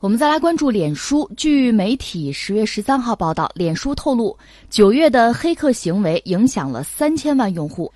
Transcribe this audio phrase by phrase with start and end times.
[0.00, 1.28] 我们再来关注脸书。
[1.36, 4.38] 据媒体十月十三号报道，脸书透露，
[4.70, 7.92] 九月的黑客行为影响了三千万用户。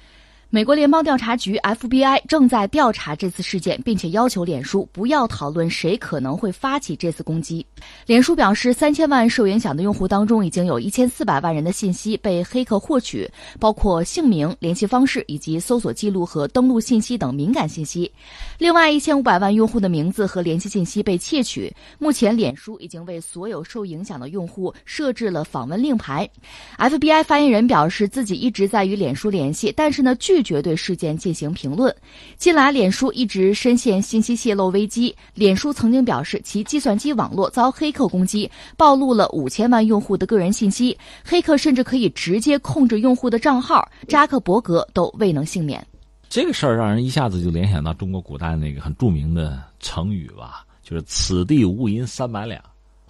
[0.55, 7.65] 美国联邦调查局 FBI 正在调查这次事件，并且要求脸书不要讨论谁可能会发起这次攻击。
[8.05, 13.27] 脸书表示，三千万受影响的用户当中，已经有一千四百万人的信息被黑客获取，
[13.59, 18.13] 包括姓名、联系方式以及搜索记录和登录信息等敏感信息。
[18.59, 21.75] 另外，一千五百万用户的名字和联系信息被窃取。
[21.99, 26.29] 目前，脸书已经为所有受影响的用户设置了访问令牌。
[26.77, 30.42] FBI 发言人表示，自己一直在与脸书联系，但是呢，拒。
[30.43, 31.95] 绝对事件进行评论。
[32.37, 35.15] 近来，脸书一直深陷信息泄露危机。
[35.35, 40.97] 脸书曾经表示，其计算机网络遭黑客攻击，暴露了五千万用户的个人信息。
[41.25, 45.87] 黑客甚至可以直接控制用户的账号，扎克伯格都未能幸免。
[46.29, 52.63] 这个事儿让人一下子就联想到中国古代那个很著名的成语吧，就是“此地无银三百两”。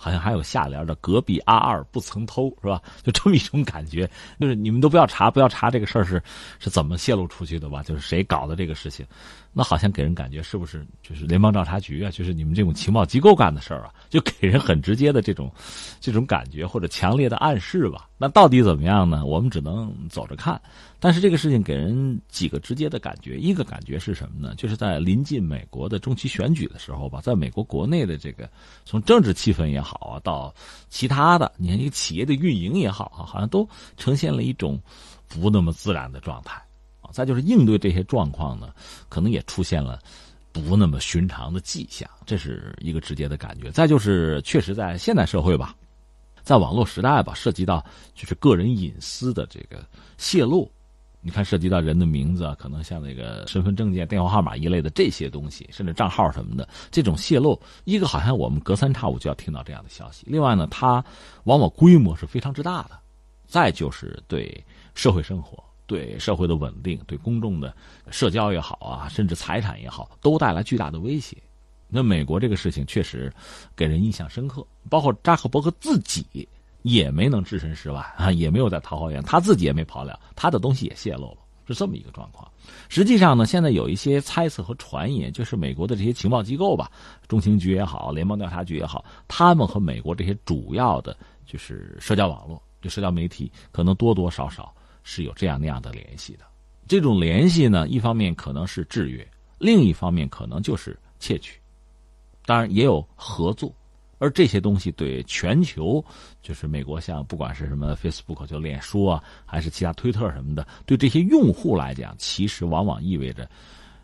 [0.02, 2.82] 好像还有下联的“隔壁阿二不曾偷”是吧？
[3.04, 6.20] 就这么一种感觉，就是你们都不要查，不要查这个事儿是
[6.58, 7.84] 是怎么泄露出去的吧？
[7.84, 9.06] 就是谁搞的这个事情，
[9.54, 12.10] 那好像给人感觉是不是就是联邦调查局啊？
[12.10, 13.92] 就是你们这种情报机构干的事儿啊？
[14.08, 15.52] 就给人很直接的这种
[16.00, 18.08] 这种感觉或者强烈的暗示吧？
[18.16, 19.24] 那到底怎么样呢？
[19.26, 20.60] 我们只能走着看。
[20.98, 24.54] 但是这个事情给人几个直接的感觉，一个感觉是什么呢？
[24.56, 28.48] 就是在临近美国的中期选举的时候吧，在美国国内的这个
[28.84, 30.54] 从政治气氛也好啊，到
[30.88, 34.80] 其他的，你看一个企业的运营也好啊，好像都呈现了一种
[35.28, 36.62] 不那么自然的状态。
[37.12, 38.72] 再就是应对这些状况呢，
[39.08, 40.00] 可能也出现了
[40.50, 43.70] 不那么寻常的迹象，这是一个直接的感觉。
[43.70, 45.76] 再就是，确实在现代社会吧，
[46.42, 49.86] 在网络时代吧，涉及到就是个人隐私的这个
[50.18, 50.70] 泄露。
[51.24, 60.26] 你看，涉及到人的名字啊，可能像那个身份证件、电话号码一类的这些东西，甚至账号什么的，这种泄露，一个好像我们隔三差五就要听到这样的消息。
[60.26, 61.04] 另外呢，它
[61.44, 62.98] 往往规模是非常之大的，
[63.46, 64.52] 再就是对
[64.96, 67.74] 社会生活、对社会的稳定、对公众的
[68.10, 71.36] 社交也好啊，甚至财产也好，都带来巨大的威胁。
[71.88, 73.30] 那美国这个事情确实
[73.76, 76.48] 给人印象深刻，包括扎克伯格自己。
[76.82, 81.36] 也没能置身事外啊，也没有在桃花源，他自己也没跑了，他的东西也泄露了，
[81.68, 82.50] 是这么一个状况。
[82.88, 86.90] 实际上呢，现在有一些猜测和传言，就是美国的这些情报机构吧，
[87.28, 91.16] 中情局也好，联邦调查局也好，他们和美国这些主要的，
[91.46, 96.44] 就是社交网络、就社交媒体，可能多多少少是有这样那样的联系的。
[96.88, 99.26] 这种联系呢，一方面可能是制约，
[99.58, 101.60] 另一方面可能就是窃取，
[102.44, 103.72] 当然也有合作。
[104.18, 106.04] 而这些东西对全球，
[106.42, 113.50] 就是美国像不管是什么 Facebook 就脸书啊，还是其他推特什么的，对这些用户来讲，其实往往意味着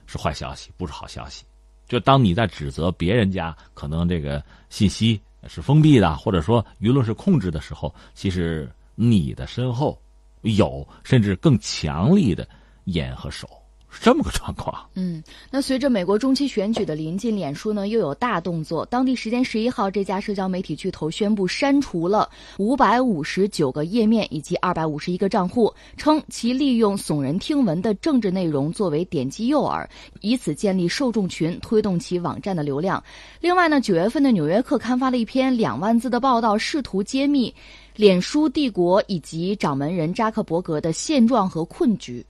[0.07, 1.45] 是坏消息，不是好消息。
[1.87, 9.97] 就当你在指责别人家可能这个信息是封闭的，或者说舆论是控制的时候，其实你的身后
[10.43, 12.49] 有甚至更强力的
[12.85, 13.58] 眼和手。
[14.01, 14.89] 这么个状况。
[14.95, 18.85] 嗯，那随着美国中期选举的临近，脸书呢又有大动作。
[18.87, 22.29] 当地时间十一号，这家社交媒体巨头宣布删除了
[22.59, 29.87] 五百五十九个页面以及二百五十一个账户，称其利用耸人听闻的政治内容作为点击诱饵，
[30.21, 33.03] 以此建立受众群，推动其网站的流量。
[33.41, 37.53] 另外呢，九月份的《纽约客》刊发了一篇两万字的报道，试图揭秘
[37.97, 42.25] 脸书帝国以及掌门人扎克伯格的现状和困局。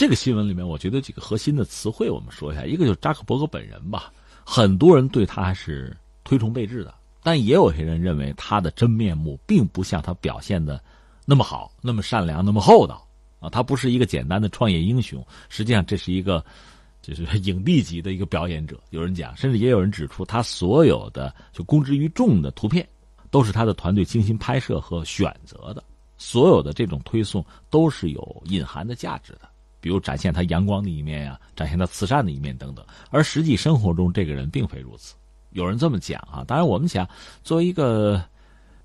[0.00, 2.64] 这个新闻里面，我觉得几个核心的词汇，我们说一下。
[2.64, 4.10] 一个就是扎克伯格本人吧，
[4.46, 5.94] 很多人对他是
[6.24, 10.82] 推崇备至的，但也有些人认为他的真面目并不像他表现的
[11.26, 13.06] 那么好、那么善良、那么厚道
[13.40, 13.50] 啊。
[13.50, 16.42] 他不是一个简单的创业英雄，实际上这是一个
[17.02, 18.80] 就是影帝级的一个表演者。
[18.88, 22.88] 有人讲，甚至也有人指出，他所有的就公之于众的图片，
[23.30, 25.84] 都是他的团队精心拍摄和选择的，
[26.16, 29.40] 所有的这种推送都是有隐含的价值的。
[29.80, 35.14] 比如展现他阳光的一面呀，展现他慈善的一面等等，而实际生活中这个人并非如此。
[35.50, 37.08] 有人这么讲啊，当然我们想，
[37.42, 38.22] 作为一个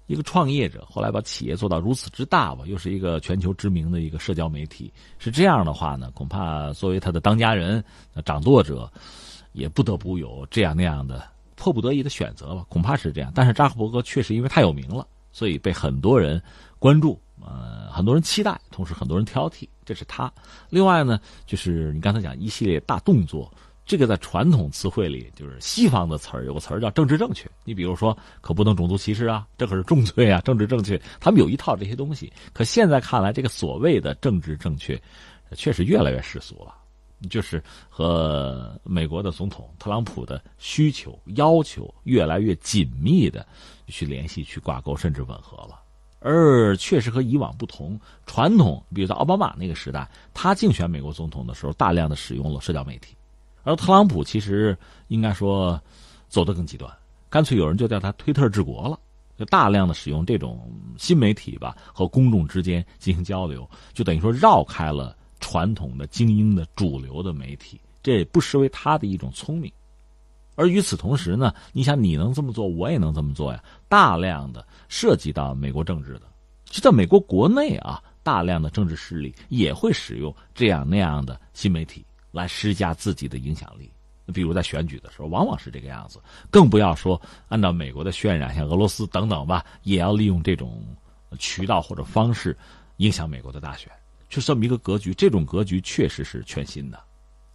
[0.08, 7.84] 一个创业者，后来把企业做到如此之大吧，又是一个全球知名的一个社交媒体，是这样的话呢，恐怕作为他的当家人、
[8.24, 8.92] 掌舵者，
[9.52, 13.32] 也不得不有这样那样的迫不得已的选择吧，恐怕是这样。
[13.36, 16.42] 但是扎克伯格确实因为太有名了，所以被很多人
[16.80, 17.22] 关注。
[17.46, 20.32] 呃，很多人期待，同时很多人挑剔，这是他。
[20.70, 23.54] 另外呢，就是你刚才讲一系列大动作，
[23.86, 27.50] 这个在传统词汇里，就是西方的词儿，有个词儿叫政治正确。
[27.64, 31.00] 你比如说，可不能种族歧视啊，这可是重罪啊，政治正确。
[31.20, 32.34] 他们有一套这些东西。
[32.52, 35.00] 可现在看来，这个所谓的政治正确，
[35.52, 36.76] 确实越来越世俗了。
[37.30, 43.48] 就是和美国的总统特朗普的需求要求越来越紧密的
[43.88, 45.80] 去联系、去挂钩，甚至吻合了。
[46.28, 53.16] 而确实和以往不同，传统，比如在奥巴马那个时代，他竞选美国总统的时候，大量的使用了社交媒体，
[53.62, 54.76] 而特朗普其实
[55.10, 55.80] 应该说
[56.28, 56.92] 走得更极端，
[57.30, 59.00] 干脆有人就叫他“推特治国”了，
[59.38, 60.68] 就大量的使用这种
[60.98, 69.72] 新媒体吧，和公众之间进行交流，就等于说绕开了传统的精英的主流的媒体，这也不失为他的一种聪明。
[70.56, 73.64] 而与此同时呢，你想你能这么做，我也能这么做呀。
[73.88, 76.22] 大量的涉及到美国政治的，
[76.66, 83.92] 就在美国国内啊，大量的政治势力也会使用这样那样的新媒体来施加自己的影响力。
[84.34, 86.20] 比如在选举的时候，往往是这个样子。
[86.50, 90.84] 更不要说按照美国的渲染，像俄罗斯等等吧，也要利用这种
[91.38, 92.58] 渠道或者方式
[92.98, 93.92] 影响美国的大选，
[94.28, 95.14] 就这么一个格局。
[95.14, 97.00] 这种格局确实是全新的。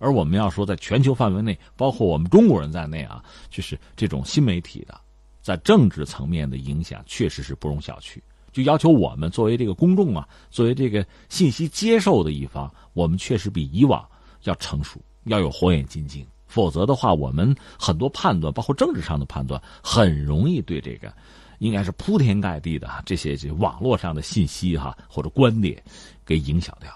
[0.00, 4.98] 而我们要说，在全球范围内，包括我们中国人在内啊，就是这种新媒体的，
[5.42, 8.16] 在政治层面的影响，确实是不容小觑。
[8.50, 14.04] 就要求我们作为这个公众啊，作为这个信息接受的一方，我们确实比以往
[14.44, 16.26] 要成熟，要有火眼金睛。
[16.46, 21.14] 否则的话，我们很多判断，包括政治上的判断，很容易对这个，
[21.58, 25.80] 应该是铺天盖地的这些这网络上的信息哈或者观点，
[26.24, 26.90] 给影响掉。